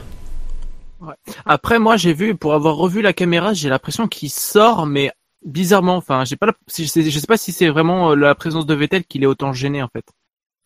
[1.45, 5.11] Après moi j'ai vu pour avoir revu la caméra, j'ai l'impression qu'il sort mais
[5.45, 5.97] bizarrement.
[5.97, 6.53] Enfin j'ai pas la...
[6.77, 9.51] je sais je sais pas si c'est vraiment la présence de Vettel qui l'est autant
[9.51, 10.05] gêné en fait.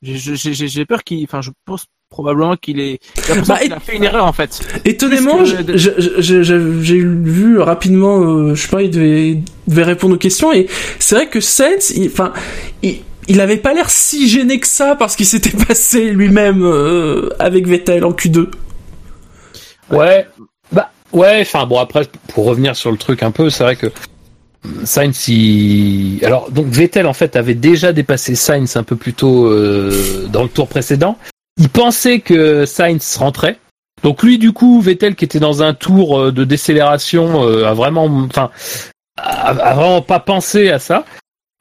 [0.04, 3.00] J'ai- J'ai j'ai- j'ai peur qu'il, enfin je pense probablement qu'il est.
[3.48, 4.60] Bah, qu'il a fait une erreur en fait.
[4.86, 10.54] Étonnamment, j'ai vu rapidement, euh, je sais pas, il devait, il devait répondre aux questions,
[10.54, 10.68] et
[11.00, 12.32] c'est vrai que Sainz, il- enfin,
[12.84, 17.30] il, il avait pas l'air si gêné que ça parce qu'il s'était passé lui-même euh,
[17.40, 18.50] avec Vettel en Q2.
[19.92, 20.28] Ouais.
[20.72, 21.40] Bah ouais.
[21.42, 23.88] Enfin bon après pour revenir sur le truc un peu, c'est vrai que
[24.84, 26.24] Sainz, il...
[26.24, 30.44] alors donc Vettel en fait avait déjà dépassé Sainz un peu plus tôt euh, dans
[30.44, 31.18] le tour précédent.
[31.60, 33.58] Il pensait que Sainz rentrait.
[34.04, 37.74] Donc lui du coup Vettel qui était dans un tour euh, de décélération euh, a
[37.74, 38.52] vraiment, enfin,
[39.18, 41.06] a, vraiment pas pensé à ça.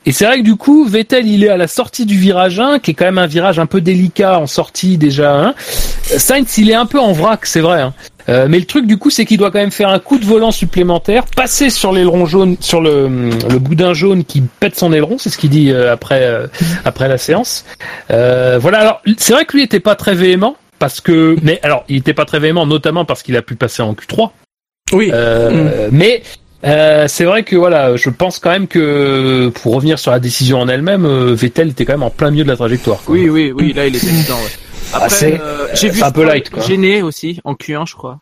[0.05, 2.79] Et c'est vrai que du coup Vettel il est à la sortie du virage 1
[2.79, 5.35] qui est quand même un virage un peu délicat en sortie déjà.
[5.35, 5.55] Hein.
[6.03, 7.81] Sainz il est un peu en vrac c'est vrai.
[7.81, 7.95] Hein.
[8.29, 10.25] Euh, mais le truc du coup, c'est qu'il doit quand même faire un coup de
[10.25, 13.09] volant supplémentaire, passer sur l'aileron jaune, sur le,
[13.51, 16.47] le boudin jaune qui pète son aileron, c'est ce qu'il dit euh, après euh,
[16.85, 17.65] après la séance.
[18.11, 18.79] Euh, voilà.
[18.81, 22.15] Alors c'est vrai que lui était pas très véhément parce que, mais alors il était
[22.15, 24.31] pas très véhément, notamment parce qu'il a pu passer en Q3.
[24.93, 25.11] Oui.
[25.13, 26.23] Euh, Mais
[26.65, 30.61] euh, c'est vrai que voilà, je pense quand même que pour revenir sur la décision
[30.61, 32.99] en elle-même, Vettel était quand même en plein milieu de la trajectoire.
[33.05, 33.15] quoi.
[33.15, 34.35] Oui, oui, oui, là il était dedans.
[34.37, 34.51] Ouais.
[34.93, 36.63] Après, Ah, c'est- euh, j'ai vu un peu light, quoi.
[36.63, 38.21] gêné aussi en Q1, je crois.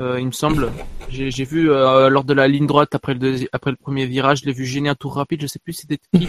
[0.00, 0.70] Euh, il me semble.
[1.08, 4.06] J'ai j'ai vu euh, lors de la ligne droite après le deuxi- après le premier
[4.06, 5.40] virage, je l'ai vu gêner un tour rapide.
[5.42, 6.28] Je sais plus c'était qui.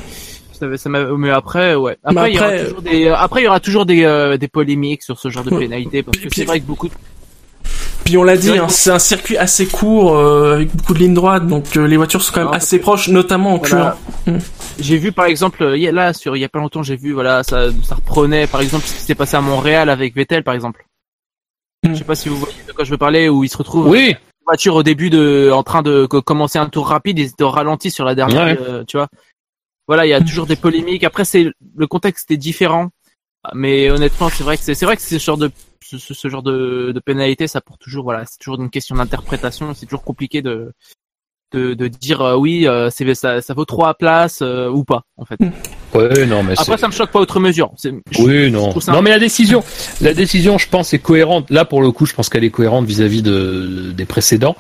[0.54, 1.96] Ça, ça m'a- mais après, ouais.
[2.04, 3.08] Après, Mais il y aura toujours des.
[3.10, 6.18] Après, il y aura toujours des, euh, des polémiques sur ce genre de pénalité parce
[6.18, 6.90] que c'est vrai que beaucoup.
[8.10, 11.14] Puis on l'a dit, hein, c'est un circuit assez court euh, avec beaucoup de lignes
[11.14, 13.98] droites, donc euh, les voitures sont quand même Non, assez proches, notamment en Voilà.
[14.26, 14.40] Q1.
[14.80, 16.96] J'ai vu par exemple, il y a- là sur il y a pas longtemps, j'ai
[16.96, 20.44] vu voilà ça, ça reprenait par exemple ce qui s'est passé à Montréal avec Vettel
[20.44, 20.84] par exemple.
[21.86, 21.94] Mm.
[21.94, 23.88] Je sais pas si vous voyez de quoi je veux parler où il se retrouve
[23.88, 27.44] Oui, voiture au début de en train de co- commencer un tour rapide, ils étaient
[27.44, 28.58] au ralenti sur la dernière, Ouais.
[28.68, 29.08] euh, tu vois.
[29.88, 31.04] Voilà, il y a toujours des polémiques.
[31.04, 31.46] Après, c'est
[31.76, 32.88] le contexte est différent,
[33.54, 35.52] mais honnêtement, c'est vrai que c'est c'est vrai que ce genre de
[35.84, 38.96] ce, ce- ce genre de, de pénalité, ça pour toujours voilà, c'est toujours une question
[38.96, 39.74] d'interprétation.
[39.74, 40.72] C'est toujours compliqué de
[41.52, 45.02] de, de dire euh, oui, euh, c'est ça, ça vaut trois places euh, ou pas
[45.18, 45.40] en fait.
[45.96, 47.72] ouais, non, mais Après, ça me choque pas outre mesure.
[47.84, 47.90] Je-
[48.22, 48.72] Oui, non.
[48.88, 49.64] Non, mais la décision,
[50.00, 51.50] la décision, je pense, est cohérente.
[51.50, 54.56] Là, pour le coup, je pense qu'elle est cohérente vis-à-vis de, des précédents.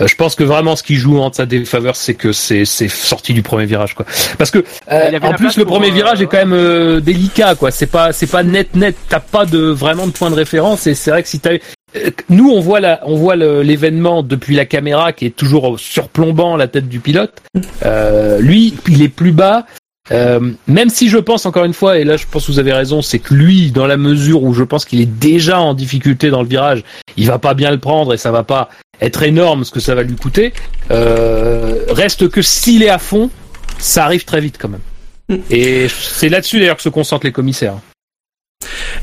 [0.00, 3.32] Euh, je pense que vraiment, ce qui joue en sa défaveur, c'est que c'est, sorti
[3.32, 4.06] du premier virage, quoi.
[4.38, 7.54] Parce que, euh, avait en plus, le premier euh, virage est quand même euh, délicat,
[7.54, 7.70] quoi.
[7.70, 8.96] C'est pas, c'est pas net, net.
[9.08, 10.86] T'as pas de vraiment de point de référence.
[10.86, 11.52] Et c'est vrai que si t'as,
[11.96, 16.56] euh, nous, on voit la, on voit l'événement depuis la caméra qui est toujours surplombant
[16.56, 17.42] la tête du pilote.
[17.84, 19.66] Euh, lui, il est plus bas.
[20.12, 22.72] Euh, même si je pense encore une fois, et là je pense que vous avez
[22.72, 26.30] raison, c'est que lui, dans la mesure où je pense qu'il est déjà en difficulté
[26.30, 26.82] dans le virage,
[27.16, 28.68] il va pas bien le prendre et ça va pas
[29.00, 30.52] être énorme ce que ça va lui coûter.
[30.90, 33.30] Euh, reste que s'il est à fond,
[33.78, 35.40] ça arrive très vite quand même.
[35.48, 37.76] Et c'est là-dessus d'ailleurs que se concentrent les commissaires.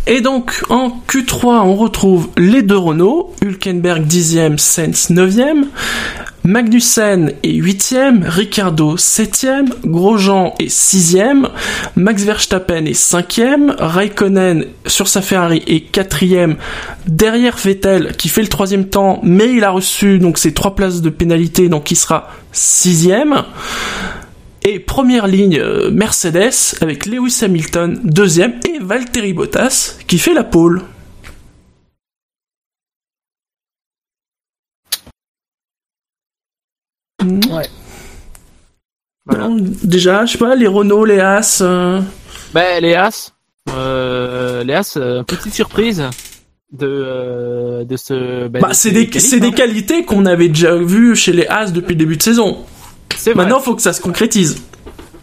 [0.10, 5.66] Et donc, en Q3, on retrouve les deux Renault, Hülkenberg 10e, Sainz 9e,
[6.46, 11.50] Magnussen est 8e, Ricardo 7e, Grosjean est 6e,
[11.98, 16.56] Max Verstappen est 5e, Raikkonen sur sa Ferrari est 4e,
[17.08, 21.02] derrière Vettel qui fait le troisième temps, mais il a reçu donc ses trois places
[21.02, 23.44] de pénalité, donc il sera 6e.
[24.70, 30.44] Et première ligne euh, Mercedes avec Lewis Hamilton deuxième et Valtteri Bottas qui fait la
[30.44, 30.82] pole.
[37.24, 37.40] Hmm.
[39.26, 39.48] Voilà.
[39.48, 41.62] Bon, déjà, je sais pas, les Renault, les As.
[41.62, 42.02] euh,
[42.54, 43.34] Ben, les As,
[43.70, 46.04] euh, les As, euh, petite surprise
[46.74, 48.50] de euh, de ce.
[48.50, 49.52] ben, Bah, de c'est ce des, des hein.
[49.52, 52.66] qualités qu'on avait déjà vues chez les As depuis le début de saison.
[53.16, 53.34] C'est.
[53.36, 54.62] Maintenant, faut que ça se concrétise.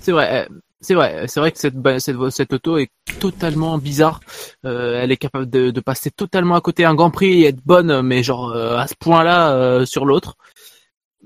[0.00, 0.46] C'est vrai.
[0.50, 1.24] euh, C'est vrai.
[1.28, 4.20] C'est vrai que cette cette cette auto est totalement bizarre.
[4.66, 7.60] Euh, elle est capable de, de passer totalement à côté un Grand Prix et être
[7.64, 10.36] bonne, mais genre euh, à ce point-là euh, sur l'autre.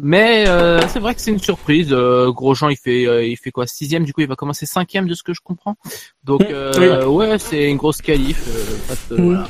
[0.01, 0.45] Mais
[0.87, 1.93] c'est vrai que c'est une surprise.
[1.93, 4.05] Grosjean, il fait il fait quoi Sixième.
[4.05, 5.75] Du coup, il va commencer cinquième de ce que je comprends.
[6.23, 8.45] Donc Mm, euh, ouais, c'est une grosse qualif.
[8.49, 9.25] euh, de- Mm.
[9.27, 9.49] voilà.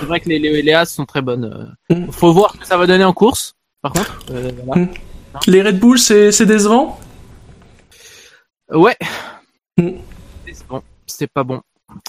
[0.00, 1.76] C'est vrai que les, les, les As sont très bonnes.
[1.90, 1.94] euh.
[1.94, 2.10] Mm.
[2.10, 3.54] Faut voir ce que ça va donner en course.
[3.80, 4.18] Par contre,
[4.64, 4.86] voilà.
[5.46, 6.98] Les Red Bull, c'est c'est décevant?
[8.72, 8.96] Ouais.
[9.76, 9.90] Mm.
[10.46, 10.82] C'est bon.
[11.06, 11.60] C'est pas bon.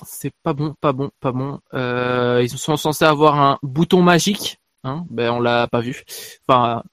[0.05, 1.59] C'est pas bon, pas bon, pas bon.
[1.73, 4.57] Euh, ils sont censés avoir un bouton magique.
[4.83, 6.03] Hein ben on l'a pas vu.
[6.47, 6.83] Enfin,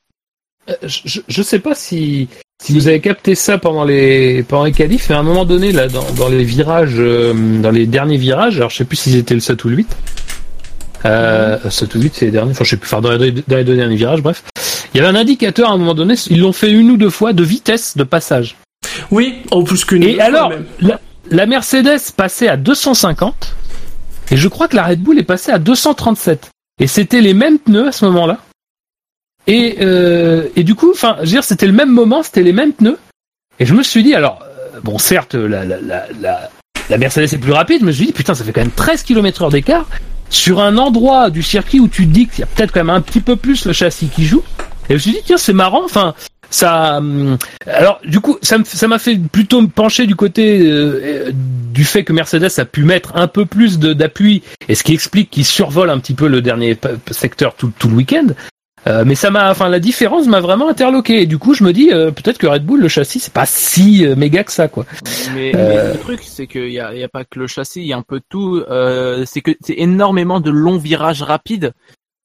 [0.68, 2.28] Euh, Je, je, sais pas si,
[2.60, 5.70] si vous avez capté ça pendant les pendant les qualifs, mais à un moment donné
[5.72, 9.16] là dans, dans les virages, euh, dans les derniers virages, alors je sais plus s'ils
[9.16, 9.96] étaient le 7 ou le 8.
[11.04, 13.44] Euh, 7 ou 8 c'est les derniers, enfin je sais plus, enfin dans les, deux-
[13.46, 14.42] dans les deux derniers virages, bref.
[14.96, 17.10] Il y avait un indicateur à un moment donné, ils l'ont fait une ou deux
[17.10, 18.56] fois de vitesse de passage.
[19.10, 20.02] Oui, en plus qu'une.
[20.02, 20.64] Et alors, même.
[20.80, 20.98] la,
[21.30, 23.54] la Mercedes passait à 250
[24.30, 26.48] et je crois que la Red Bull est passée à 237.
[26.80, 28.38] Et c'était les mêmes pneus à ce moment-là.
[29.46, 32.54] Et, euh, et du coup, enfin, je veux dire, c'était le même moment, c'était les
[32.54, 32.96] mêmes pneus.
[33.60, 36.50] Et je me suis dit, alors, euh, bon, certes, la, la, la, la,
[36.88, 38.70] la Mercedes est plus rapide, mais je me suis dit, putain, ça fait quand même
[38.70, 39.90] 13 km heure d'écart
[40.30, 42.88] sur un endroit du circuit où tu te dis qu'il y a peut-être quand même
[42.88, 44.42] un petit peu plus le châssis qui joue.
[44.88, 46.14] Et je me suis dit, tiens, c'est marrant, enfin,
[46.50, 51.30] ça, hum, alors du coup, ça m'a fait plutôt me pencher du côté euh, euh,
[51.34, 54.94] du fait que Mercedes a pu mettre un peu plus de- d'appui, et ce qui
[54.94, 56.78] explique qu'il survole un petit peu le dernier
[57.10, 58.28] secteur tout, tout le week-end.
[58.86, 61.22] Euh, mais ça m'a, enfin, la différence m'a vraiment interloqué.
[61.22, 63.44] Et du coup, je me dis euh, peut-être que Red Bull, le châssis, c'est pas
[63.44, 64.86] si euh, méga que ça, quoi.
[65.34, 65.88] mais, Euh.
[65.88, 67.86] mais le truc c'est qu'il y a, il y a pas que le châssis, il
[67.88, 68.62] y a un peu tout.
[68.70, 71.72] Euh, c'est que c'est énormément de longs virages rapides.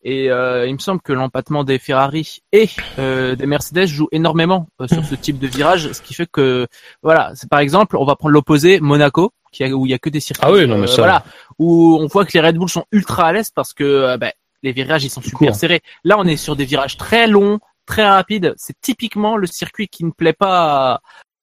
[0.04, 4.68] Et euh, il me semble que l'empattement des Ferrari et euh, des Mercedes joue énormément
[4.82, 6.66] euh, sur ce type de virage, ce qui fait que
[7.04, 10.00] voilà, c'est par exemple, on va prendre l'opposé, Monaco, qui a, où il y a
[10.00, 11.24] que des circuits, Ah oui, non, mais euh, ça- voilà,
[11.60, 14.32] où on voit que les Red Bull sont ultra à l'aise parce que euh, ben,
[14.64, 15.56] les virages ils sont super court.
[15.56, 15.82] serrés.
[16.04, 18.54] Là, on est sur des virages très longs, très rapides.
[18.58, 21.00] C'est typiquement le circuit qui ne plaît pas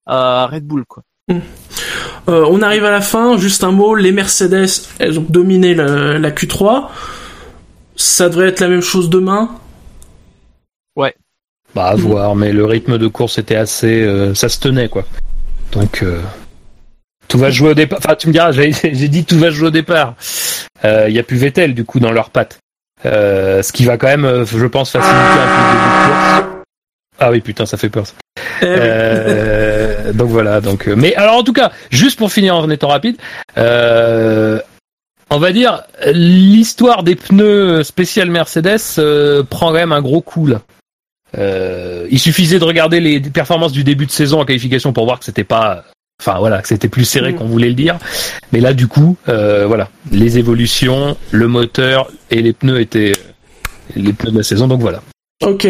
[0.06, 1.04] à, à Red Bull, quoi.
[2.28, 4.66] Euh, on arrive à la fin, juste un mot, les Mercedes,
[4.98, 6.88] elles ont dominé la, la Q3.
[7.98, 9.50] Ça devrait être la même chose demain?
[11.74, 15.04] Bah, à voir, mais le rythme de course était assez, euh, ça se tenait, quoi.
[15.72, 16.22] Donc, euh,
[17.28, 17.98] tout va se jouer au départ.
[17.98, 20.14] Enfin, tu me diras, j'ai j'ai dit tout va se jouer au départ.
[20.82, 22.58] Il y a plus Vettel, du coup, dans leurs pattes.
[23.04, 26.08] Euh, ce qui va quand même, euh, je pense, faciliter un peu le début de
[26.08, 26.64] course.
[27.20, 28.06] Ah oui, putain, ça fait peur.
[28.06, 28.14] ça.
[28.62, 28.66] Eh.
[28.66, 30.60] Euh, donc voilà.
[30.60, 33.16] Donc, euh, mais alors en tout cas, juste pour finir en étant rapide,
[33.56, 34.60] euh,
[35.30, 40.46] on va dire l'histoire des pneus spécial Mercedes euh, prend quand même un gros coup
[40.46, 40.62] là.
[41.36, 45.18] Euh, il suffisait de regarder les performances du début de saison en qualification pour voir
[45.18, 45.84] que c'était pas,
[46.22, 47.36] enfin voilà, que c'était plus serré Mm.
[47.36, 47.98] qu'on voulait le dire.
[48.52, 53.12] Mais là, du coup, euh, voilà, les évolutions, le moteur et les pneus étaient
[53.94, 54.68] les pneus de la saison.
[54.68, 55.02] Donc voilà.
[55.44, 55.66] Ok.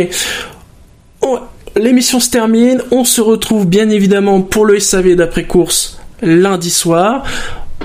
[1.22, 1.40] On-
[1.76, 2.82] L'émission se termine.
[2.90, 7.24] On se retrouve bien évidemment pour le SAV d'après-course lundi soir.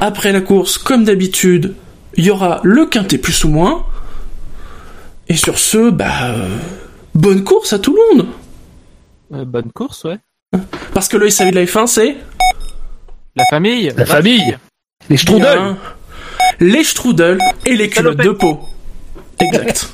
[0.02, 1.76] Après la course, comme d'habitude,
[2.16, 3.86] il y aura le quintet plus ou moins.
[5.28, 6.58] Et sur ce, bah, euh,
[7.16, 8.28] bonne course à tout le monde.
[9.34, 10.20] Euh, bonne course, ouais.
[10.94, 12.18] Parce que le SAV de la F1, c'est
[13.36, 13.92] La famille.
[13.98, 14.58] La famille,
[15.10, 15.58] les Strudel.
[15.58, 15.78] bien
[16.60, 18.60] les strudel et les culottes de peau.
[19.40, 19.93] Exact.